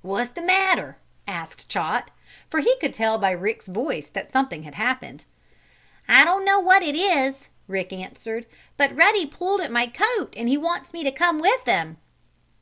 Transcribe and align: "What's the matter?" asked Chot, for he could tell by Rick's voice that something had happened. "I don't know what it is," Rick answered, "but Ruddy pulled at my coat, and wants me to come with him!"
"What's 0.00 0.30
the 0.30 0.40
matter?" 0.40 0.96
asked 1.28 1.68
Chot, 1.68 2.10
for 2.48 2.60
he 2.60 2.74
could 2.78 2.94
tell 2.94 3.18
by 3.18 3.32
Rick's 3.32 3.66
voice 3.66 4.08
that 4.08 4.32
something 4.32 4.62
had 4.62 4.76
happened. 4.76 5.26
"I 6.08 6.24
don't 6.24 6.46
know 6.46 6.58
what 6.58 6.82
it 6.82 6.94
is," 6.96 7.48
Rick 7.68 7.92
answered, 7.92 8.46
"but 8.78 8.96
Ruddy 8.96 9.26
pulled 9.26 9.60
at 9.60 9.70
my 9.70 9.88
coat, 9.88 10.32
and 10.38 10.48
wants 10.62 10.94
me 10.94 11.04
to 11.04 11.12
come 11.12 11.38
with 11.38 11.64
him!" 11.66 11.98